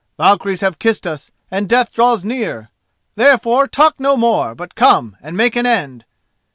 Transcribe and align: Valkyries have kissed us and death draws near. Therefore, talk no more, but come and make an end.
Valkyries 0.17 0.61
have 0.61 0.79
kissed 0.79 1.05
us 1.05 1.29
and 1.51 1.69
death 1.69 1.93
draws 1.93 2.25
near. 2.25 2.71
Therefore, 3.13 3.67
talk 3.67 3.99
no 3.99 4.17
more, 4.17 4.55
but 4.55 4.73
come 4.73 5.15
and 5.21 5.37
make 5.37 5.55
an 5.55 5.67
end. 5.67 6.05